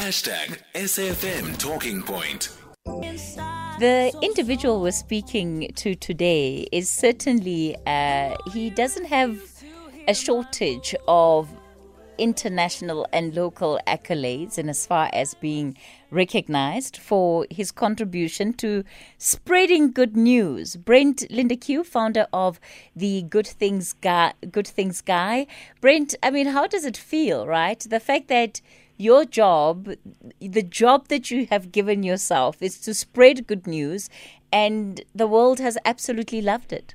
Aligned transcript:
Hashtag 0.00 0.56
SAFM 0.74 1.58
Talking 1.58 2.02
Point. 2.02 2.48
The 2.86 4.10
individual 4.22 4.80
we're 4.80 4.92
speaking 4.92 5.70
to 5.76 5.94
today 5.94 6.66
is 6.72 6.88
certainly, 6.88 7.76
uh, 7.86 8.34
he 8.50 8.70
doesn't 8.70 9.04
have 9.04 9.38
a 10.08 10.14
shortage 10.14 10.94
of 11.06 11.50
international 12.16 13.06
and 13.12 13.34
local 13.34 13.78
accolades 13.86 14.56
in 14.56 14.70
as 14.70 14.86
far 14.86 15.10
as 15.12 15.34
being 15.34 15.76
recognized 16.10 16.96
for 16.96 17.46
his 17.50 17.70
contribution 17.70 18.54
to 18.54 18.84
spreading 19.18 19.92
good 19.92 20.16
news. 20.16 20.76
Brent 20.76 21.26
Lindeque, 21.30 21.84
founder 21.84 22.26
of 22.32 22.58
the 22.96 23.20
Good 23.22 23.46
Things 23.46 23.92
Guy, 23.92 24.32
Good 24.50 24.66
Things 24.66 25.02
Guy. 25.02 25.46
Brent, 25.82 26.14
I 26.22 26.30
mean, 26.30 26.46
how 26.46 26.66
does 26.66 26.86
it 26.86 26.96
feel, 26.96 27.46
right? 27.46 27.80
The 27.80 28.00
fact 28.00 28.28
that 28.28 28.62
your 29.00 29.24
job, 29.24 29.88
the 30.40 30.62
job 30.62 31.08
that 31.08 31.30
you 31.30 31.46
have 31.46 31.72
given 31.72 32.02
yourself 32.02 32.62
is 32.62 32.78
to 32.80 32.92
spread 32.92 33.46
good 33.46 33.66
news 33.66 34.10
and 34.52 35.02
the 35.14 35.26
world 35.26 35.58
has 35.58 35.78
absolutely 35.84 36.42
loved 36.42 36.72
it. 36.72 36.94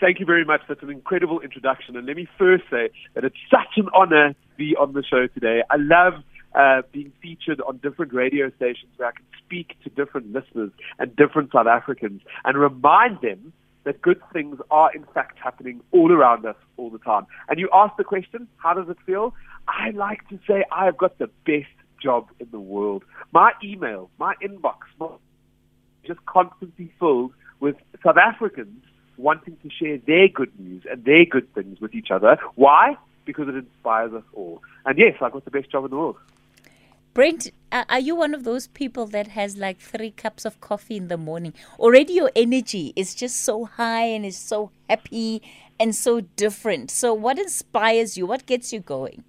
Thank 0.00 0.20
you 0.20 0.26
very 0.26 0.44
much. 0.44 0.62
That's 0.68 0.82
an 0.82 0.90
incredible 0.90 1.40
introduction. 1.40 1.96
And 1.96 2.06
let 2.06 2.16
me 2.16 2.28
first 2.36 2.64
say 2.70 2.90
that 3.14 3.24
it's 3.24 3.36
such 3.50 3.76
an 3.76 3.88
honor 3.94 4.30
to 4.30 4.56
be 4.56 4.76
on 4.76 4.92
the 4.92 5.02
show 5.02 5.26
today. 5.28 5.62
I 5.70 5.76
love 5.76 6.14
uh, 6.54 6.82
being 6.92 7.12
featured 7.22 7.60
on 7.60 7.78
different 7.78 8.12
radio 8.12 8.50
stations 8.56 8.92
where 8.96 9.08
I 9.08 9.12
can 9.12 9.24
speak 9.44 9.76
to 9.84 9.90
different 9.90 10.32
listeners 10.32 10.70
and 10.98 11.14
different 11.16 11.52
South 11.52 11.66
Africans 11.66 12.22
and 12.44 12.58
remind 12.58 13.20
them 13.20 13.52
that 13.88 14.02
good 14.02 14.20
things 14.34 14.58
are 14.70 14.90
in 14.94 15.02
fact 15.14 15.38
happening 15.42 15.80
all 15.92 16.12
around 16.12 16.44
us 16.44 16.56
all 16.76 16.90
the 16.90 16.98
time. 16.98 17.26
And 17.48 17.58
you 17.58 17.70
ask 17.72 17.96
the 17.96 18.04
question, 18.04 18.46
how 18.58 18.74
does 18.74 18.86
it 18.90 18.98
feel? 19.06 19.34
I 19.66 19.92
like 19.92 20.28
to 20.28 20.38
say 20.46 20.66
I've 20.70 20.98
got 20.98 21.16
the 21.16 21.30
best 21.46 21.72
job 21.98 22.28
in 22.38 22.48
the 22.50 22.60
world. 22.60 23.02
My 23.32 23.52
email, 23.64 24.10
my 24.18 24.34
inbox, 24.42 24.76
just 26.06 26.20
constantly 26.26 26.92
filled 27.00 27.32
with 27.60 27.76
South 28.04 28.18
Africans 28.18 28.84
wanting 29.16 29.56
to 29.62 29.70
share 29.70 29.96
their 30.06 30.28
good 30.28 30.52
news 30.60 30.82
and 30.90 31.02
their 31.06 31.24
good 31.24 31.50
things 31.54 31.80
with 31.80 31.94
each 31.94 32.10
other. 32.10 32.36
Why? 32.56 32.94
Because 33.24 33.48
it 33.48 33.54
inspires 33.54 34.12
us 34.12 34.24
all. 34.34 34.60
And 34.84 34.98
yes, 34.98 35.14
I've 35.22 35.32
got 35.32 35.46
the 35.46 35.50
best 35.50 35.72
job 35.72 35.86
in 35.86 35.90
the 35.90 35.96
world. 35.96 36.16
Brent, 37.18 37.50
are 37.72 37.98
you 37.98 38.14
one 38.14 38.32
of 38.32 38.44
those 38.44 38.68
people 38.68 39.04
that 39.08 39.26
has 39.26 39.56
like 39.56 39.80
three 39.80 40.12
cups 40.12 40.44
of 40.44 40.60
coffee 40.60 40.96
in 40.96 41.08
the 41.08 41.16
morning? 41.16 41.52
Already 41.76 42.12
your 42.12 42.30
energy 42.36 42.92
is 42.94 43.12
just 43.12 43.38
so 43.38 43.64
high 43.64 44.04
and 44.04 44.24
is 44.24 44.36
so 44.36 44.70
happy 44.88 45.42
and 45.80 45.96
so 45.96 46.20
different. 46.20 46.92
So, 46.92 47.12
what 47.12 47.36
inspires 47.36 48.16
you? 48.16 48.24
What 48.24 48.46
gets 48.46 48.72
you 48.72 48.78
going? 48.78 49.24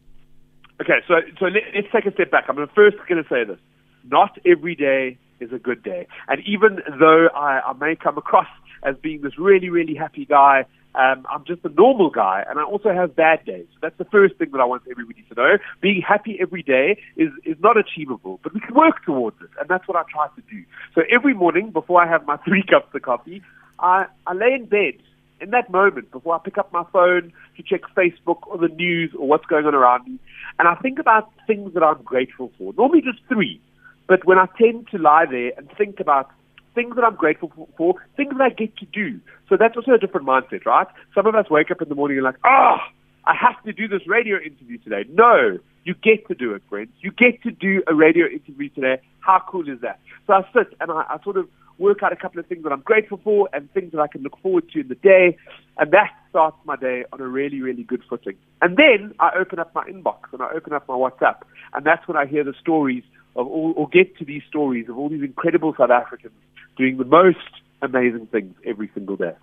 Okay, 0.80 1.00
so 1.08 1.16
so 1.40 1.45
let, 1.45 1.64
us 1.84 1.90
take 1.92 2.06
a 2.06 2.14
step 2.14 2.30
back. 2.30 2.45
I'm 2.48 2.58
first 2.76 2.98
going 3.08 3.23
to 3.23 3.28
say 3.28 3.44
this: 3.44 3.58
not 4.04 4.38
every 4.45 4.76
day 4.76 5.17
is 5.40 5.52
a 5.52 5.58
good 5.58 5.82
day, 5.82 6.06
and 6.28 6.44
even 6.45 6.84
though 7.00 7.30
I, 7.34 7.72
I 7.72 7.73
may 7.73 7.95
come 7.95 8.20
across 8.20 8.45
as 8.84 8.98
being 9.02 9.22
this 9.23 9.40
really, 9.40 9.72
really 9.72 9.95
happy 9.95 10.26
guy. 10.26 10.66
Um, 10.95 11.26
I'm 11.30 11.45
just 11.45 11.64
a 11.64 11.70
normal 11.70 12.09
guy, 12.09 12.44
and 12.50 12.58
I 12.59 12.64
also 12.64 12.92
have 12.92 13.16
bad 13.16 13.45
days. 13.45 13.68
That's 13.82 13.98
the 13.98 14.06
first 14.06 14.36
thing 14.38 14.50
that 14.52 14.59
I 14.59 14.66
want 14.66 14.84
everybody 14.90 15.23
to 15.30 15.36
know. 15.36 15.58
Being 15.82 16.02
happy 16.02 16.38
every 16.42 16.64
day 16.64 17.00
is, 17.16 17.30
is 17.45 17.58
not 17.59 17.78
achievable, 17.78 18.40
but 18.42 18.54
we 18.54 18.59
can 18.59 18.73
work 18.73 19.04
towards 19.06 19.38
it, 19.42 19.50
and 19.60 19.70
that's 19.70 19.88
what 19.88 19.95
I 19.95 20.04
try 20.12 20.28
to 20.28 20.42
do. 20.50 20.64
So 20.95 21.04
every 21.12 21.36
morning, 21.36 21.70
before 21.72 22.02
I 22.02 22.10
have 22.10 22.26
my 22.26 22.38
three 22.45 22.64
cups 22.64 22.94
of 22.95 23.02
coffee, 23.04 23.44
I, 23.78 24.08
I 24.26 24.34
lay 24.34 24.54
in 24.54 24.66
bed 24.66 24.95
in 25.40 25.52
that 25.52 25.70
moment 25.70 26.12
before 26.12 26.36
I 26.36 26.40
pick 26.44 26.58
up 26.58 26.73
my 26.73 26.84
phone 26.92 27.32
to 27.56 27.64
check 27.64 27.82
Facebook 27.95 28.48
or 28.48 28.58
the 28.58 28.67
news 28.67 29.12
or 29.17 29.28
what's 29.28 29.45
going 29.45 29.66
on 29.66 29.76
around 29.76 30.06
me, 30.06 30.17
and 30.58 30.67
I 30.67 30.73
think 30.76 30.98
about 30.98 31.32
things 31.45 31.76
that 31.76 31.84
I'm 31.84 32.02
grateful 32.02 32.52
for. 32.58 32.73
Normally 32.73 33.02
just 33.02 33.20
three, 33.28 33.62
but 34.08 34.26
when 34.26 34.40
I 34.40 34.48
tend 34.58 34.88
to 34.90 34.98
lie 34.98 35.28
there 35.30 35.52
and 35.56 35.70
think 35.78 36.00
about 36.00 36.32
things 36.80 36.95
that 36.95 37.03
I'm 37.03 37.16
grateful 37.16 37.52
for, 37.77 37.95
things 38.16 38.31
that 38.38 38.41
I 38.41 38.49
get 38.49 38.77
to 38.77 38.85
do. 38.85 39.20
So 39.49 39.58
that's 39.59 39.76
also 39.76 39.92
a 39.92 39.98
different 39.98 40.26
mindset, 40.26 40.65
right? 40.65 40.87
Some 41.14 41.27
of 41.27 41.36
us 41.36 41.49
wake 41.49 41.71
up 41.71 41.81
in 41.81 41.89
the 41.89 41.95
morning 41.95 42.17
and 42.17 42.23
like, 42.23 42.39
ah, 42.45 42.77
oh, 42.80 42.95
I 43.26 43.36
have 43.36 43.61
to 43.65 43.73
do 43.73 43.87
this 43.89 44.08
radio 44.08 44.37
interview 44.37 44.77
today. 44.77 45.04
No, 45.11 45.59
you 45.83 45.93
get 45.93 46.26
to 46.30 46.36
do 46.36 46.54
it, 46.54 46.61
friends. 46.70 46.92
You 47.02 47.11
get 47.11 47.43
to 47.43 47.52
do 47.52 47.83
a 47.87 47.93
radio 47.93 48.27
interview 48.27 48.70
today. 48.70 49.02
How 49.20 49.42
cool 49.49 49.67
is 49.70 49.81
that? 49.81 49.99
So 50.26 50.33
I 50.33 50.42
sit 50.54 50.73
and 50.80 50.89
I, 50.89 51.04
I 51.09 51.17
sort 51.21 51.36
of 51.36 51.49
work 51.80 52.02
out 52.02 52.14
a 52.14 52.15
couple 52.15 52.39
of 52.39 52.45
things 52.45 52.64
that 52.64 52.71
I'm 52.71 52.81
grateful 52.81 53.20
for 53.23 53.49
and 53.52 53.71
things 53.73 53.92
that 53.92 53.99
I 53.99 54.08
can 54.08 54.21
look 54.21 54.37
forward 54.42 54.70
to 54.71 54.80
in 54.80 54.87
the 54.87 54.95
day. 54.95 55.37
And 55.77 55.92
that 55.92 56.11
starts 56.30 56.58
my 56.64 56.77
day 56.77 57.04
on 57.11 57.20
a 57.20 57.27
really, 57.27 57.61
really 57.61 57.83
good 57.83 58.04
footing. 58.09 58.36
And 58.61 58.77
then 58.77 59.14
I 59.20 59.31
open 59.37 59.59
up 59.59 59.75
my 59.75 59.83
inbox 59.83 60.31
and 60.31 60.42
I 60.42 60.52
open 60.55 60.71
up 60.71 60.87
my 60.87 60.95
WhatsApp. 60.95 61.42
And 61.73 61.86
that's 61.86 62.08
when 62.08 62.15
I 62.15 62.25
hear 62.25 62.45
the 62.45 62.54
stories 62.59 63.04
of 63.36 63.48
all, 63.48 63.73
or 63.77 63.87
get 63.87 64.17
to 64.17 64.25
these 64.25 64.42
stories 64.48 64.89
of 64.89 64.98
all 64.98 65.09
these 65.09 65.23
incredible 65.23 65.73
South 65.77 65.92
Africans 65.92 66.33
doing 66.80 66.98
the 66.98 67.06
most 67.06 67.38
amazing 67.82 68.26
things 68.28 68.56
every 68.66 68.90
single 68.94 69.17
day. 69.17 69.34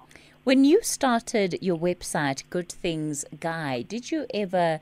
When 0.45 0.65
you 0.65 0.81
started 0.83 1.59
your 1.61 1.77
website, 1.77 2.43
Good 2.51 2.73
Things 2.73 3.25
Guy, 3.39 3.83
did 3.83 4.11
you 4.11 4.27
ever 4.33 4.81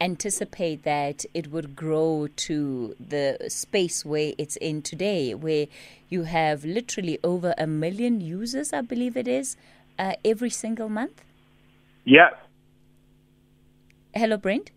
anticipate 0.00 0.84
that 0.84 1.24
it 1.34 1.50
would 1.50 1.74
grow 1.74 2.28
to 2.36 2.94
the 3.00 3.38
space 3.48 4.04
where 4.04 4.32
it's 4.38 4.56
in 4.56 4.82
today, 4.82 5.34
where 5.34 5.66
you 6.08 6.24
have 6.24 6.64
literally 6.64 7.18
over 7.24 7.54
a 7.58 7.66
million 7.66 8.20
users, 8.20 8.72
I 8.72 8.82
believe 8.82 9.16
it 9.16 9.26
is, 9.26 9.56
uh, 9.98 10.12
every 10.24 10.50
single 10.50 10.88
month? 10.88 11.24
Yeah. 12.04 12.30
Hello, 14.14 14.36
Brent? 14.36 14.70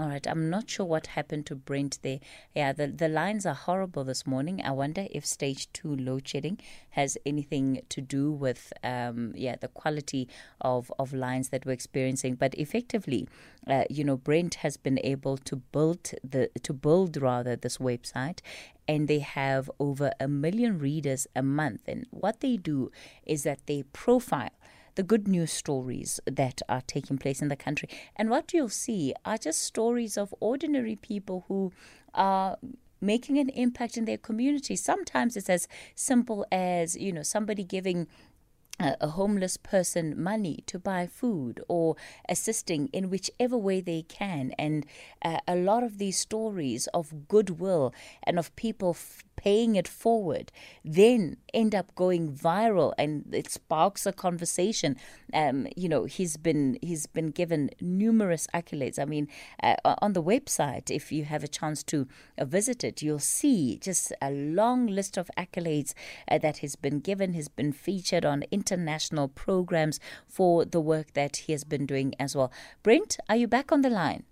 All 0.00 0.08
right, 0.08 0.26
I'm 0.26 0.48
not 0.48 0.70
sure 0.70 0.86
what 0.86 1.08
happened 1.08 1.44
to 1.46 1.54
Brent 1.54 1.98
there. 2.00 2.20
Yeah, 2.54 2.72
the, 2.72 2.86
the 2.86 3.06
lines 3.06 3.44
are 3.44 3.52
horrible 3.52 4.02
this 4.02 4.26
morning. 4.26 4.62
I 4.64 4.70
wonder 4.70 5.06
if 5.10 5.26
stage 5.26 5.70
two 5.74 5.94
load 5.94 6.26
shedding 6.26 6.58
has 6.92 7.18
anything 7.26 7.82
to 7.90 8.00
do 8.00 8.32
with 8.32 8.72
um, 8.82 9.34
yeah 9.36 9.56
the 9.60 9.68
quality 9.68 10.26
of, 10.62 10.90
of 10.98 11.12
lines 11.12 11.50
that 11.50 11.66
we're 11.66 11.72
experiencing. 11.72 12.36
But 12.36 12.54
effectively, 12.54 13.28
uh, 13.66 13.84
you 13.90 14.02
know, 14.02 14.16
Brent 14.16 14.54
has 14.54 14.78
been 14.78 14.98
able 15.04 15.36
to 15.36 15.56
build 15.56 16.12
the 16.24 16.48
to 16.62 16.72
build 16.72 17.18
rather 17.20 17.54
this 17.54 17.76
website, 17.76 18.38
and 18.88 19.06
they 19.06 19.18
have 19.18 19.70
over 19.78 20.12
a 20.18 20.28
million 20.28 20.78
readers 20.78 21.26
a 21.36 21.42
month. 21.42 21.82
And 21.86 22.06
what 22.10 22.40
they 22.40 22.56
do 22.56 22.90
is 23.26 23.42
that 23.42 23.66
they 23.66 23.82
profile 23.82 24.48
the 24.94 25.02
good 25.02 25.28
news 25.28 25.52
stories 25.52 26.20
that 26.26 26.62
are 26.68 26.82
taking 26.86 27.18
place 27.18 27.40
in 27.42 27.48
the 27.48 27.56
country. 27.56 27.88
And 28.16 28.30
what 28.30 28.52
you'll 28.52 28.68
see 28.68 29.14
are 29.24 29.38
just 29.38 29.62
stories 29.62 30.16
of 30.16 30.34
ordinary 30.40 30.96
people 30.96 31.44
who 31.48 31.72
are 32.14 32.56
making 33.00 33.38
an 33.38 33.48
impact 33.50 33.96
in 33.96 34.04
their 34.04 34.18
community. 34.18 34.76
Sometimes 34.76 35.36
it's 35.36 35.48
as 35.48 35.66
simple 35.94 36.44
as, 36.52 36.96
you 36.96 37.12
know, 37.12 37.22
somebody 37.22 37.64
giving 37.64 38.06
a 38.80 39.08
homeless 39.08 39.56
person 39.56 40.20
money 40.20 40.62
to 40.66 40.78
buy 40.78 41.06
food 41.06 41.62
or 41.68 41.96
assisting 42.28 42.88
in 42.92 43.10
whichever 43.10 43.56
way 43.56 43.80
they 43.80 44.02
can. 44.02 44.52
And 44.58 44.86
uh, 45.24 45.38
a 45.46 45.56
lot 45.56 45.82
of 45.82 45.98
these 45.98 46.18
stories 46.18 46.86
of 46.88 47.28
goodwill 47.28 47.94
and 48.22 48.38
of 48.38 48.54
people 48.56 48.90
f- 48.90 49.22
paying 49.36 49.74
it 49.74 49.88
forward 49.88 50.52
then 50.84 51.36
end 51.54 51.74
up 51.74 51.94
going 51.94 52.30
viral 52.30 52.92
and 52.98 53.24
it 53.32 53.50
sparks 53.50 54.04
a 54.06 54.12
conversation. 54.12 54.96
Um, 55.32 55.66
you 55.76 55.88
know, 55.88 56.04
he's 56.04 56.36
been 56.36 56.78
he's 56.82 57.06
been 57.06 57.30
given 57.30 57.70
numerous 57.80 58.46
accolades. 58.54 58.98
I 58.98 59.04
mean, 59.04 59.28
uh, 59.62 59.76
on 59.84 60.12
the 60.12 60.22
website, 60.22 60.90
if 60.90 61.10
you 61.10 61.24
have 61.24 61.42
a 61.42 61.48
chance 61.48 61.82
to 61.84 62.06
uh, 62.38 62.44
visit 62.44 62.84
it, 62.84 63.02
you'll 63.02 63.18
see 63.18 63.78
just 63.78 64.12
a 64.20 64.30
long 64.30 64.86
list 64.86 65.16
of 65.16 65.30
accolades 65.36 65.94
uh, 66.30 66.38
that 66.38 66.58
he's 66.58 66.76
been 66.76 67.00
given. 67.00 67.32
He's 67.32 67.48
been 67.48 67.72
featured 67.72 68.24
on 68.24 68.44
international 68.70 69.28
programs 69.28 69.98
for 70.28 70.64
the 70.64 70.80
work 70.80 71.14
that 71.14 71.36
he 71.36 71.52
has 71.52 71.64
been 71.64 71.86
doing 71.86 72.14
as 72.18 72.36
well. 72.36 72.52
Brent, 72.82 73.18
are 73.28 73.36
you 73.36 73.48
back 73.48 73.72
on 73.72 73.82
the 73.82 73.90
line? 73.90 74.24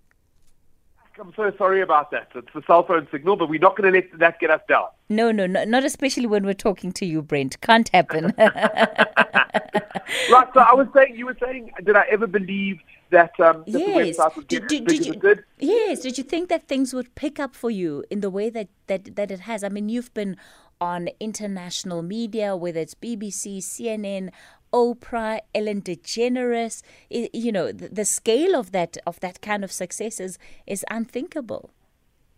I'm 1.19 1.33
so 1.35 1.51
sorry 1.57 1.81
about 1.81 2.11
that. 2.11 2.29
It's 2.33 2.47
the 2.53 2.61
cell 2.65 2.85
phone 2.85 3.07
signal, 3.11 3.35
but 3.35 3.49
we're 3.49 3.59
not 3.59 3.75
going 3.75 3.91
to 3.91 3.99
let 3.99 4.19
that 4.19 4.39
get 4.39 4.51
us 4.51 4.61
down. 4.69 4.85
No, 5.09 5.31
no, 5.31 5.47
no, 5.47 5.65
not 5.65 5.83
especially 5.83 6.27
when 6.27 6.45
we're 6.45 6.53
talking 6.53 6.93
to 6.93 7.05
you, 7.05 7.21
Brent. 7.21 7.59
Can't 7.61 7.89
happen. 7.89 8.33
right. 8.37 10.47
So 10.53 10.59
I 10.59 10.73
was 10.73 10.87
saying, 10.95 11.15
you 11.17 11.25
were 11.25 11.37
saying, 11.41 11.71
did 11.83 11.97
I 11.97 12.05
ever 12.09 12.25
believe 12.25 12.79
that, 13.09 13.37
um, 13.39 13.63
that 13.67 13.79
yes. 13.79 14.15
the 14.15 14.23
website 14.23 14.35
would 14.35 14.47
get 14.47 14.67
did, 14.69 14.85
did, 14.85 14.97
did 14.97 15.07
you, 15.07 15.15
did? 15.15 15.43
Yes. 15.59 15.99
Did 15.99 16.17
you 16.17 16.23
think 16.23 16.47
that 16.49 16.67
things 16.67 16.93
would 16.93 17.13
pick 17.15 17.39
up 17.39 17.53
for 17.53 17.69
you 17.69 18.05
in 18.09 18.21
the 18.21 18.29
way 18.29 18.49
that, 18.49 18.69
that, 18.87 19.15
that 19.17 19.29
it 19.29 19.41
has? 19.41 19.63
I 19.63 19.69
mean, 19.69 19.89
you've 19.89 20.13
been 20.13 20.37
on 20.81 21.09
international 21.19 22.01
media, 22.01 22.55
whether 22.55 22.79
it's 22.79 22.95
BBC, 22.95 23.57
CNN, 23.57 24.29
Oprah, 24.71 25.39
Ellen 25.53 25.81
DeGeneres. 25.81 26.81
You 27.09 27.51
know, 27.51 27.71
the, 27.71 27.89
the 27.89 28.05
scale 28.05 28.55
of 28.55 28.71
that 28.71 28.97
of 29.05 29.19
that 29.19 29.41
kind 29.41 29.63
of 29.63 29.71
success 29.71 30.19
is, 30.19 30.37
is 30.67 30.85
unthinkable. 30.89 31.71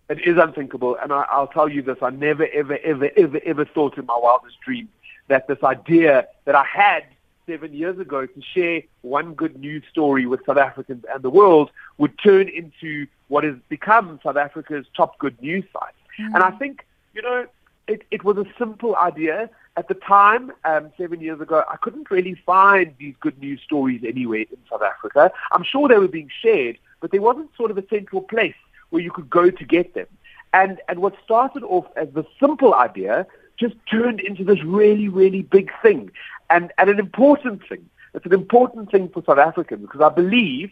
It 0.10 0.20
is 0.26 0.38
unthinkable, 0.38 0.98
and 1.02 1.14
I, 1.14 1.26
I'll 1.30 1.48
tell 1.48 1.70
you 1.70 1.82
this: 1.82 1.98
I 2.02 2.10
never, 2.10 2.48
ever, 2.54 2.78
ever, 2.84 3.10
ever, 3.16 3.40
ever 3.46 3.66
thought 3.66 3.98
in 3.98 4.06
my 4.06 4.18
wildest 4.18 4.60
dreams 4.62 4.90
that 5.28 5.48
this 5.48 5.64
idea 5.64 6.28
that 6.46 6.56
I 6.56 6.66
had 6.66 7.04
seven 7.48 7.74
years 7.74 8.00
ago 8.00 8.26
to 8.26 8.42
share 8.54 8.82
one 9.02 9.34
good 9.34 9.58
news 9.60 9.84
story 9.90 10.26
with 10.26 10.46
South 10.46 10.58
Africans 10.58 11.04
and 11.14 11.24
the 11.24 11.30
world 11.30 11.72
would 11.98 12.18
turn 12.20 12.48
into 12.48 13.08
what 13.30 13.44
has 13.44 13.56
become 13.70 14.20
South 14.24 14.38
Africa's 14.38 14.86
top 14.96 15.18
good 15.18 15.42
news 15.42 15.64
site. 15.74 15.94
Mm. 16.20 16.36
And 16.36 16.44
I 16.44 16.52
think, 16.52 16.86
you 17.14 17.22
know, 17.22 17.46
it, 17.88 18.04
it 18.12 18.24
was 18.24 18.38
a 18.38 18.45
simple 18.57 18.95
idea. 18.95 19.50
At 19.78 19.88
the 19.88 19.94
time, 19.94 20.51
um, 20.66 20.92
seven 20.98 21.22
years 21.22 21.39
ago, 21.39 21.63
I 21.69 21.78
couldn't 21.78 22.12
really 22.12 22.36
find 22.45 22.94
these 23.00 23.16
good 23.19 23.39
news 23.39 23.62
stories 23.62 24.01
anywhere 24.06 24.42
in 24.42 24.57
South 24.69 24.81
Africa. 24.81 25.31
I'm 25.51 25.63
sure 25.63 25.88
they 25.88 25.98
were 25.98 26.07
being 26.07 26.30
shared, 26.42 26.78
but 27.00 27.12
there 27.12 27.22
wasn't 27.22 27.56
sort 27.56 27.72
of 27.72 27.78
a 27.78 27.88
central 27.88 28.22
place 28.22 28.56
where 28.89 29.01
you 29.01 29.12
could 29.12 29.30
go 29.30 29.50
to 29.50 29.66
get 29.66 29.94
them. 29.94 30.07
And, 30.54 30.80
and 30.89 31.00
what 31.00 31.16
started 31.24 31.63
off 31.63 31.86
as 31.95 32.10
the 32.13 32.25
simple 32.39 32.74
idea 32.75 33.25
just 33.57 33.75
turned 33.89 34.19
into 34.19 34.44
this 34.44 34.62
really, 34.63 35.07
really 35.07 35.44
big 35.44 35.72
thing 35.81 36.12
and, 36.50 36.72
and 36.77 36.89
an 36.89 37.00
important 37.00 37.62
thing. 37.68 37.89
It's 38.13 38.25
an 38.25 38.34
important 38.34 38.92
thing 38.92 39.07
for 39.07 39.24
South 39.25 39.38
Africans 39.38 39.81
because 39.81 40.01
I 40.01 40.10
believe 40.10 40.72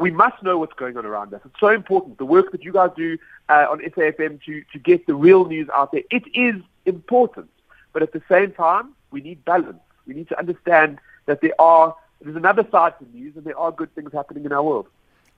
we 0.00 0.10
must 0.10 0.42
know 0.42 0.58
what's 0.58 0.72
going 0.72 0.96
on 0.96 1.04
around 1.04 1.34
us. 1.34 1.42
It's 1.44 1.60
so 1.60 1.68
important. 1.68 2.18
The 2.18 2.24
work 2.24 2.52
that 2.52 2.64
you 2.64 2.72
guys 2.72 2.90
do 2.96 3.18
uh, 3.50 3.66
on 3.70 3.80
SAFM 3.80 4.42
to, 4.44 4.62
to 4.72 4.78
get 4.78 5.06
the 5.06 5.14
real 5.14 5.44
news 5.44 5.68
out 5.74 5.92
there, 5.92 6.02
it 6.10 6.24
is 6.34 6.54
important. 6.86 7.50
But 7.92 8.02
at 8.02 8.12
the 8.12 8.22
same 8.28 8.52
time, 8.52 8.94
we 9.10 9.20
need 9.20 9.44
balance. 9.44 9.80
We 10.06 10.14
need 10.14 10.28
to 10.30 10.38
understand 10.38 10.98
that 11.26 11.42
there 11.42 11.60
are 11.60 11.94
there's 12.22 12.36
another 12.36 12.66
side 12.70 12.98
to 12.98 13.16
news 13.16 13.36
and 13.36 13.44
there 13.44 13.58
are 13.58 13.72
good 13.72 13.94
things 13.94 14.12
happening 14.12 14.44
in 14.44 14.52
our 14.52 14.62
world. 14.62 14.86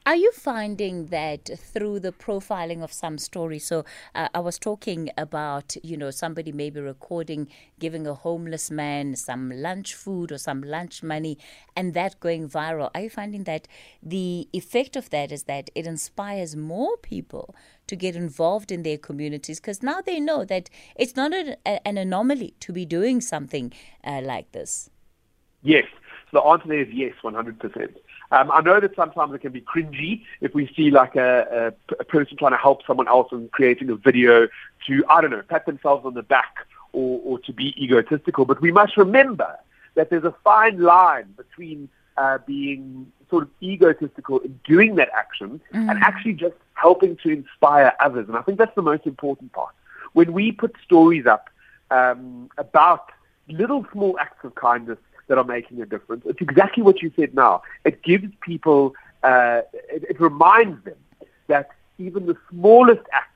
Are 0.05 0.17
you 0.17 0.33
finding 0.33 1.07
that 1.07 1.49
through 1.57 2.01
the 2.01 2.11
profiling 2.11 2.83
of 2.83 2.93
some 2.93 3.19
stories? 3.19 3.65
So 3.65 3.85
uh, 4.17 4.27
I 4.35 4.41
was 4.41 4.59
talking 4.59 5.11
about, 5.17 5.77
you 5.85 5.97
know, 5.97 6.11
somebody 6.11 6.51
maybe 6.51 6.81
recording 6.81 7.49
giving 7.79 8.09
a 8.09 8.15
homeless 8.15 8.69
man 8.69 9.15
some 9.15 9.51
lunch 9.51 9.95
food 9.95 10.33
or 10.33 10.39
some 10.39 10.61
lunch 10.61 11.05
money 11.05 11.39
and 11.77 11.95
that 11.95 12.19
going 12.19 12.49
viral. 12.49 12.91
Are 12.97 13.03
you 13.03 13.11
finding 13.11 13.45
that 13.45 13.69
the 14.03 14.49
effect 14.53 14.97
of 14.97 15.09
that 15.11 15.31
is 15.31 15.45
that 15.45 15.71
it 15.77 15.87
inspires 15.87 16.57
more 16.57 16.97
people 16.97 17.55
to 17.87 17.95
get 17.95 18.17
involved 18.17 18.73
in 18.73 18.83
their 18.83 18.99
communities 18.99 19.61
because 19.61 19.85
now 19.85 20.01
they 20.01 20.19
know 20.19 20.45
that 20.45 20.69
it's 20.97 21.15
not 21.15 21.33
a, 21.33 21.57
a, 21.65 21.87
an 21.87 21.97
anomaly 21.97 22.55
to 22.59 22.73
be 22.73 22.85
doing 22.85 23.21
something 23.21 23.73
uh, 24.03 24.21
like 24.21 24.51
this? 24.51 24.91
Yes. 25.63 25.85
The 26.33 26.41
answer 26.41 26.73
is 26.73 26.89
yes, 26.93 27.13
100%. 27.23 27.95
Um, 28.33 28.51
I 28.51 28.63
know 28.63 28.81
that 28.81 28.97
sometimes 28.97 29.35
it 29.35 29.43
can 29.43 29.53
be 29.53 29.61
cringy 29.61 30.23
if 30.41 30.55
we 30.55 30.73
see 30.75 30.91
like 30.91 31.17
a, 31.17 31.75
a, 31.91 31.97
a 32.01 32.05
person 32.05 32.39
trying 32.39 32.53
to 32.53 32.57
help 32.57 32.85
someone 32.87 33.07
else 33.07 33.29
and 33.31 33.53
creating 33.53 33.91
a 33.91 33.95
video 33.95 34.49
to, 34.87 35.05
I 35.11 35.21
don't 35.21 35.31
know, 35.31 35.43
pat 35.43 35.67
themselves 35.67 36.07
on 36.07 36.15
the 36.15 36.23
back 36.23 36.67
or, 36.95 37.21
or 37.25 37.39
to 37.41 37.53
be 37.53 37.75
egotistical. 37.83 38.47
But 38.47 38.63
we 38.63 38.73
must 38.73 38.97
remember 38.97 39.59
that 39.97 40.09
there's 40.09 40.25
a 40.25 40.35
fine 40.43 40.81
line 40.81 41.35
between 41.37 41.91
uh, 42.17 42.39
being 42.47 43.13
sort 43.29 43.43
of 43.43 43.51
egotistical 43.63 44.39
in 44.41 44.59
doing 44.65 44.95
that 44.95 45.11
action 45.15 45.61
mm. 45.75 45.91
and 45.91 46.03
actually 46.03 46.33
just 46.33 46.57
helping 46.73 47.17
to 47.19 47.29
inspire 47.29 47.93
others. 48.01 48.29
And 48.29 48.37
I 48.39 48.43
think 48.43 48.57
that's 48.57 48.75
the 48.75 48.83
most 48.83 49.07
important 49.07 49.53
part. 49.53 49.75
When 50.15 50.33
we 50.33 50.53
put 50.53 50.75
stories 50.83 51.27
up 51.27 51.51
um, 51.91 52.51
about 52.57 53.11
little 53.49 53.87
small 53.93 54.19
acts 54.19 54.43
of 54.45 54.55
kindness 54.55 54.99
that 55.29 55.39
are 55.39 55.45
making 55.45 55.81
a 55.81 55.87
difference. 55.87 56.25
It's 56.27 56.41
exactly 56.41 56.83
what 56.83 57.03
you 57.03 57.13
said 57.17 57.35
now. 57.35 57.63
It 57.85 58.03
gives 58.03 58.29
people, 58.41 58.95
uh, 59.23 59.63
it, 59.73 60.05
it 60.11 60.21
reminds 60.21 60.85
them 60.85 60.97
that 61.47 61.71
even 61.99 62.27
the 62.27 62.37
smallest 62.51 63.03
acts, 63.13 63.29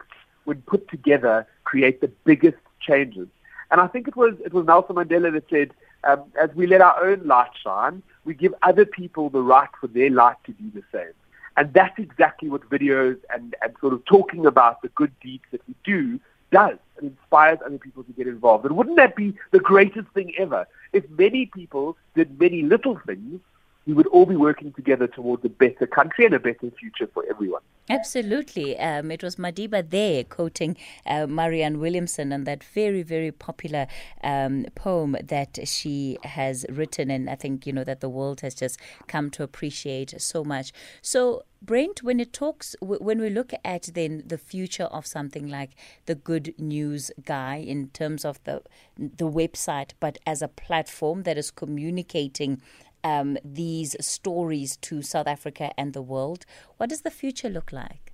when 0.44 0.62
put 0.62 0.88
together, 0.88 1.46
create 1.64 2.00
the 2.00 2.08
biggest 2.24 2.58
changes. 2.80 3.28
And 3.70 3.80
I 3.80 3.88
think 3.88 4.06
it 4.06 4.16
was 4.16 4.34
it 4.44 4.52
was 4.52 4.64
Nelson 4.66 4.96
Mandela 4.96 5.32
that 5.32 5.44
said, 5.50 5.72
um, 6.04 6.24
as 6.40 6.50
we 6.54 6.66
let 6.66 6.80
our 6.80 7.04
own 7.04 7.26
light 7.26 7.50
shine, 7.62 8.02
we 8.24 8.34
give 8.34 8.54
other 8.62 8.84
people 8.84 9.28
the 9.28 9.42
right 9.42 9.68
for 9.80 9.88
their 9.88 10.10
light 10.10 10.36
to 10.44 10.52
do 10.52 10.70
the 10.72 10.84
same. 10.92 11.12
And 11.56 11.72
that's 11.72 11.98
exactly 11.98 12.48
what 12.48 12.68
videos 12.68 13.18
and, 13.32 13.56
and 13.62 13.74
sort 13.80 13.92
of 13.94 14.04
talking 14.04 14.46
about 14.46 14.82
the 14.82 14.88
good 14.88 15.12
deeds 15.20 15.44
that 15.52 15.62
we 15.66 15.74
do 15.84 16.20
does. 16.52 16.78
It 16.98 17.04
inspires 17.04 17.58
other 17.64 17.78
people 17.78 18.04
to 18.04 18.12
get 18.12 18.26
involved. 18.26 18.64
And 18.64 18.76
wouldn't 18.76 18.96
that 18.96 19.16
be 19.16 19.34
the 19.50 19.60
greatest 19.60 20.08
thing 20.10 20.32
ever? 20.38 20.66
If 20.92 21.08
many 21.10 21.46
people 21.46 21.96
did 22.14 22.38
many 22.40 22.62
little 22.62 23.00
things, 23.06 23.40
we 23.86 23.92
would 23.92 24.08
all 24.08 24.26
be 24.26 24.36
working 24.36 24.72
together 24.72 25.06
towards 25.06 25.44
a 25.44 25.48
better 25.48 25.86
country 25.86 26.26
and 26.26 26.34
a 26.34 26.40
better 26.40 26.70
future 26.78 27.08
for 27.14 27.24
everyone. 27.30 27.62
Absolutely. 27.88 28.76
Um, 28.78 29.12
it 29.12 29.22
was 29.22 29.36
Madiba 29.36 29.88
there 29.88 30.24
quoting 30.24 30.76
uh, 31.06 31.28
Marianne 31.28 31.78
Williamson 31.78 32.32
and 32.32 32.44
that 32.46 32.64
very, 32.64 33.04
very 33.04 33.30
popular 33.30 33.86
um, 34.24 34.66
poem 34.74 35.16
that 35.22 35.60
she 35.68 36.18
has 36.24 36.66
written. 36.68 37.12
And 37.12 37.30
I 37.30 37.36
think, 37.36 37.64
you 37.64 37.72
know, 37.72 37.84
that 37.84 38.00
the 38.00 38.08
world 38.08 38.40
has 38.40 38.56
just 38.56 38.80
come 39.06 39.30
to 39.30 39.44
appreciate 39.44 40.20
so 40.20 40.42
much. 40.42 40.72
So, 41.00 41.44
Brent, 41.62 42.02
when 42.02 42.18
it 42.18 42.32
talks, 42.32 42.74
when 42.80 43.20
we 43.20 43.30
look 43.30 43.52
at 43.64 43.90
then 43.94 44.24
the 44.26 44.38
future 44.38 44.84
of 44.84 45.06
something 45.06 45.48
like 45.48 45.70
the 46.06 46.14
Good 46.16 46.54
News 46.58 47.12
Guy 47.24 47.56
in 47.56 47.88
terms 47.88 48.24
of 48.24 48.42
the 48.44 48.62
the 48.98 49.28
website, 49.28 49.92
but 49.98 50.18
as 50.26 50.42
a 50.42 50.48
platform 50.48 51.22
that 51.22 51.38
is 51.38 51.50
communicating 51.50 52.60
um, 53.06 53.38
these 53.44 53.94
stories 54.04 54.76
to 54.78 55.00
South 55.00 55.28
Africa 55.28 55.70
and 55.78 55.92
the 55.92 56.02
world. 56.02 56.44
What 56.76 56.90
does 56.90 57.02
the 57.02 57.10
future 57.10 57.48
look 57.48 57.70
like? 57.72 58.12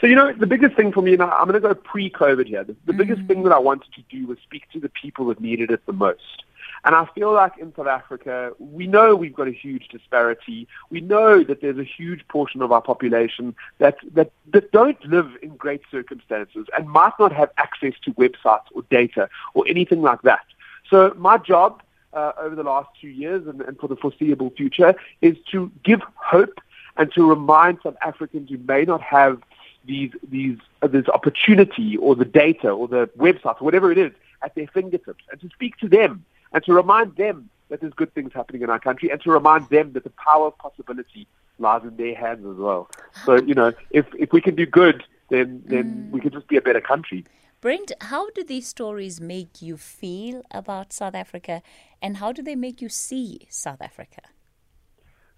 So, 0.00 0.06
you 0.06 0.16
know, 0.16 0.32
the 0.32 0.46
biggest 0.46 0.74
thing 0.74 0.90
for 0.90 1.02
me, 1.02 1.12
and 1.12 1.22
I'm 1.22 1.46
going 1.46 1.60
to 1.62 1.68
go 1.68 1.74
pre-COVID 1.74 2.46
here, 2.46 2.64
the, 2.64 2.72
the 2.72 2.78
mm-hmm. 2.92 2.98
biggest 2.98 3.22
thing 3.28 3.42
that 3.42 3.52
I 3.52 3.58
wanted 3.58 3.92
to 3.92 4.02
do 4.08 4.26
was 4.26 4.38
speak 4.42 4.64
to 4.72 4.80
the 4.80 4.88
people 4.88 5.26
that 5.26 5.38
needed 5.40 5.70
it 5.70 5.84
the 5.84 5.92
most. 5.92 6.44
And 6.82 6.94
I 6.94 7.06
feel 7.14 7.30
like 7.34 7.58
in 7.58 7.74
South 7.76 7.88
Africa, 7.88 8.52
we 8.58 8.86
know 8.86 9.14
we've 9.14 9.34
got 9.34 9.48
a 9.48 9.52
huge 9.52 9.88
disparity. 9.88 10.66
We 10.88 11.02
know 11.02 11.44
that 11.44 11.60
there's 11.60 11.76
a 11.78 11.84
huge 11.84 12.26
portion 12.28 12.62
of 12.62 12.72
our 12.72 12.80
population 12.80 13.54
that, 13.78 13.98
that, 14.14 14.32
that 14.54 14.72
don't 14.72 15.02
live 15.04 15.28
in 15.42 15.56
great 15.56 15.82
circumstances 15.90 16.66
and 16.74 16.88
might 16.88 17.12
not 17.20 17.32
have 17.32 17.50
access 17.58 17.92
to 18.04 18.12
websites 18.14 18.68
or 18.74 18.82
data 18.90 19.28
or 19.52 19.68
anything 19.68 20.00
like 20.00 20.22
that. 20.22 20.46
So 20.88 21.14
my 21.18 21.36
job 21.36 21.82
uh, 22.12 22.32
over 22.38 22.54
the 22.54 22.62
last 22.62 22.88
two 23.00 23.08
years 23.08 23.46
and, 23.46 23.60
and 23.62 23.78
for 23.78 23.88
the 23.88 23.96
foreseeable 23.96 24.50
future 24.50 24.94
is 25.20 25.36
to 25.50 25.70
give 25.84 26.00
hope 26.14 26.60
and 26.96 27.12
to 27.12 27.28
remind 27.28 27.78
South 27.82 27.96
Africans 28.02 28.50
who 28.50 28.58
may 28.58 28.84
not 28.84 29.00
have 29.00 29.40
these 29.84 30.12
these 30.28 30.58
uh, 30.82 30.86
this 30.86 31.08
opportunity 31.08 31.96
or 31.96 32.14
the 32.14 32.24
data 32.24 32.70
or 32.70 32.88
the 32.88 33.08
website 33.18 33.60
or 33.60 33.64
whatever 33.64 33.90
it 33.90 33.98
is 33.98 34.12
at 34.42 34.54
their 34.54 34.66
fingertips 34.66 35.24
and 35.30 35.40
to 35.40 35.48
speak 35.48 35.76
to 35.78 35.88
them 35.88 36.24
and 36.52 36.64
to 36.64 36.72
remind 36.72 37.16
them 37.16 37.48
that 37.68 37.80
there's 37.80 37.94
good 37.94 38.12
things 38.14 38.32
happening 38.34 38.62
in 38.62 38.70
our 38.70 38.80
country 38.80 39.10
and 39.10 39.20
to 39.22 39.30
remind 39.30 39.68
them 39.68 39.92
that 39.92 40.04
the 40.04 40.10
power 40.10 40.48
of 40.48 40.58
possibility 40.58 41.26
lies 41.58 41.82
in 41.84 41.96
their 41.96 42.14
hands 42.14 42.44
as 42.44 42.56
well. 42.56 42.90
So, 43.24 43.36
you 43.36 43.54
know, 43.54 43.72
if 43.90 44.06
if 44.18 44.32
we 44.32 44.40
can 44.40 44.54
do 44.54 44.66
good 44.66 45.04
then 45.30 45.62
then 45.64 45.84
mm. 45.84 46.10
we 46.10 46.20
can 46.20 46.30
just 46.30 46.48
be 46.48 46.56
a 46.56 46.60
better 46.60 46.80
country. 46.80 47.24
Brent, 47.60 47.92
how 48.00 48.30
do 48.30 48.42
these 48.42 48.66
stories 48.66 49.20
make 49.20 49.60
you 49.60 49.76
feel 49.76 50.42
about 50.50 50.94
South 50.94 51.14
Africa 51.14 51.60
and 52.00 52.16
how 52.16 52.32
do 52.32 52.42
they 52.42 52.56
make 52.56 52.80
you 52.80 52.88
see 52.88 53.46
South 53.50 53.82
Africa? 53.82 54.22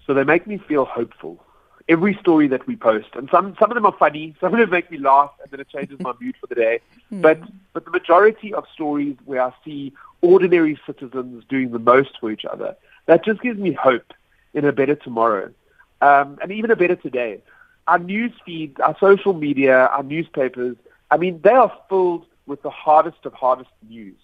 So 0.06 0.14
they 0.14 0.22
make 0.22 0.46
me 0.46 0.58
feel 0.58 0.84
hopeful. 0.84 1.44
Every 1.88 2.16
story 2.20 2.46
that 2.46 2.64
we 2.68 2.76
post, 2.76 3.08
and 3.14 3.28
some, 3.28 3.56
some 3.58 3.72
of 3.72 3.74
them 3.74 3.86
are 3.86 3.96
funny, 3.98 4.36
some 4.40 4.54
of 4.54 4.60
them 4.60 4.70
make 4.70 4.88
me 4.88 4.98
laugh, 4.98 5.32
and 5.42 5.50
then 5.50 5.58
it 5.58 5.68
changes 5.68 5.98
my 5.98 6.12
mood 6.20 6.36
for 6.40 6.46
the 6.46 6.54
day. 6.54 6.78
Mm. 7.12 7.22
But, 7.22 7.40
but 7.72 7.84
the 7.84 7.90
majority 7.90 8.54
of 8.54 8.66
stories 8.72 9.16
where 9.24 9.42
I 9.42 9.52
see 9.64 9.92
ordinary 10.20 10.78
citizens 10.86 11.42
doing 11.48 11.72
the 11.72 11.80
most 11.80 12.20
for 12.20 12.30
each 12.30 12.44
other, 12.44 12.76
that 13.06 13.24
just 13.24 13.42
gives 13.42 13.58
me 13.58 13.72
hope 13.72 14.12
in 14.54 14.64
a 14.64 14.70
better 14.70 14.94
tomorrow, 14.94 15.50
um, 16.00 16.38
and 16.40 16.52
even 16.52 16.70
a 16.70 16.76
better 16.76 16.94
today. 16.94 17.40
Our 17.88 17.98
news 17.98 18.32
feeds, 18.46 18.78
our 18.78 18.96
social 19.00 19.32
media, 19.32 19.86
our 19.86 20.04
newspapers, 20.04 20.76
I 21.12 21.18
mean, 21.18 21.42
they 21.44 21.50
are 21.50 21.70
filled 21.90 22.24
with 22.46 22.62
the 22.62 22.70
hardest 22.70 23.26
of 23.26 23.34
hardest 23.34 23.70
news. 23.86 24.16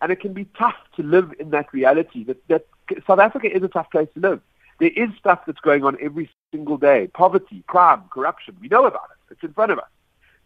And 0.00 0.12
it 0.12 0.20
can 0.20 0.32
be 0.32 0.44
tough 0.56 0.76
to 0.94 1.02
live 1.02 1.34
in 1.40 1.50
that 1.50 1.72
reality 1.72 2.22
that, 2.22 2.46
that 2.46 2.66
South 3.04 3.18
Africa 3.18 3.54
is 3.54 3.64
a 3.64 3.68
tough 3.68 3.90
place 3.90 4.08
to 4.14 4.20
live. 4.20 4.40
There 4.78 4.92
is 4.94 5.08
stuff 5.18 5.40
that's 5.44 5.58
going 5.58 5.82
on 5.82 5.96
every 6.00 6.30
single 6.52 6.76
day. 6.76 7.08
Poverty, 7.08 7.64
crime, 7.66 8.04
corruption. 8.10 8.56
We 8.60 8.68
know 8.68 8.86
about 8.86 9.08
it. 9.10 9.32
It's 9.32 9.42
in 9.42 9.54
front 9.54 9.72
of 9.72 9.80
us. 9.80 9.88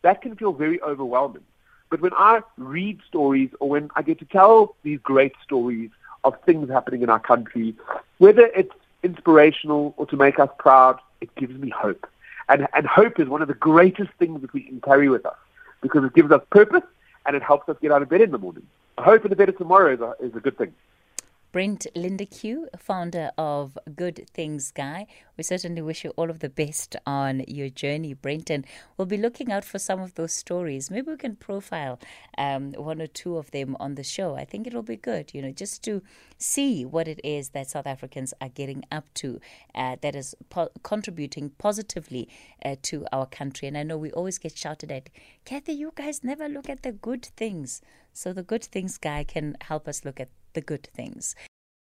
That 0.01 0.23
can 0.23 0.37
feel 0.37 0.55
very 0.55 0.81
overwhelming. 0.81 1.43
But 1.91 2.01
when 2.01 2.15
I 2.15 2.41
read 2.57 3.01
stories 3.07 3.51
or 3.61 3.69
when 3.69 3.91
I 3.95 4.01
get 4.01 4.19
to 4.21 4.25
tell 4.25 4.77
these 4.83 5.01
great 5.03 5.35
stories 5.43 5.91
of 6.25 6.35
things 6.47 6.71
happening 6.71 7.03
in 7.03 7.11
our 7.11 7.21
country, 7.21 7.75
whether 8.17 8.47
it's 8.47 8.73
inspirational 9.03 9.93
or 9.99 10.07
to 10.07 10.17
make 10.17 10.39
us 10.39 10.49
proud, 10.59 10.99
it 11.21 11.35
gives 11.35 11.59
me 11.59 11.69
hope. 11.69 12.07
And, 12.49 12.67
and 12.73 12.87
hope 12.87 13.21
is 13.21 13.29
one 13.29 13.43
of 13.43 13.49
the 13.49 13.55
greatest 13.55 14.13
things 14.19 14.41
that 14.41 14.55
we 14.55 14.63
can 14.63 14.81
carry 14.81 15.11
with 15.11 15.27
us 15.27 15.37
because 15.81 16.05
it 16.05 16.15
gives 16.15 16.31
us 16.31 16.43
purpose 16.51 16.83
and 17.27 17.37
it 17.37 17.43
helps 17.43 17.69
us 17.69 17.77
get 17.81 17.93
out 17.93 18.03
of 18.03 18.09
bed 18.09 18.21
in 18.21 18.31
the 18.31 18.39
morning. 18.39 18.67
I 18.99 19.03
hope 19.03 19.23
for 19.23 19.29
the 19.29 19.37
better 19.37 19.53
tomorrow 19.53 19.93
is 19.95 20.01
a, 20.01 20.15
is 20.21 20.35
a 20.35 20.41
good 20.41 20.59
thing. 20.59 20.75
Brent 21.53 21.89
Lindeque, 21.97 22.69
founder 22.79 23.33
of 23.37 23.77
Good 23.97 24.31
Things 24.33 24.71
Guy. 24.71 25.09
We 25.37 25.43
certainly 25.43 25.83
wish 25.83 26.05
you 26.05 26.11
all 26.11 26.31
of 26.31 26.39
the 26.39 26.49
best 26.49 26.95
on 27.05 27.43
your 27.49 27.69
journey, 27.69 28.15
Brent, 28.15 28.51
and 28.51 28.65
we'll 28.97 29.07
be 29.07 29.17
looking 29.17 29.51
out 29.51 29.65
for 29.65 29.81
some 29.81 30.01
of 30.01 30.15
those 30.15 30.33
stories. 30.33 30.93
Maybe 30.93 31.11
we 31.11 31.17
can 31.17 31.35
profile 31.35 31.99
um, 32.39 32.73
one 32.75 33.03
or 33.03 33.09
two 33.09 33.37
of 33.37 33.51
them 33.51 33.77
on 33.81 33.97
the 33.97 34.05
show. 34.05 34.37
I 34.37 34.45
think 34.45 34.69
it'll 34.69 34.85
be 34.85 34.95
good, 34.95 35.35
you 35.35 35.43
know, 35.43 35.51
just 35.51 35.83
to 35.85 36.05
see 36.39 36.85
what 36.85 37.09
it 37.09 37.21
is 37.25 37.49
that 37.49 37.69
South 37.69 37.87
Africans 37.87 38.33
are 38.41 38.49
getting 38.49 38.85
up 38.93 39.13
to 39.15 39.41
uh, 39.75 39.97
that 40.03 40.15
is 40.15 40.37
po- 40.51 40.71
contributing 40.85 41.51
positively 41.59 42.29
uh, 42.65 42.77
to 42.83 43.07
our 43.13 43.27
country. 43.27 43.67
And 43.67 43.77
I 43.77 43.83
know 43.83 43.99
we 43.99 44.13
always 44.13 44.39
get 44.39 44.57
shouted 44.57 44.93
at, 44.93 45.11
Kathy, 45.45 45.73
you 45.73 45.93
guys 45.97 46.23
never 46.23 46.49
look 46.49 46.69
at 46.71 46.85
the 46.85 46.93
good 46.93 47.25
things. 47.25 47.83
So 48.13 48.33
the 48.33 48.45
good 48.45 48.63
things 48.63 48.99
guy 48.99 49.25
can 49.25 49.57
help 49.63 49.89
us 49.89 50.05
look 50.05 50.21
at 50.21 50.29
the 50.53 50.61
good 50.61 50.89
things. 50.95 51.35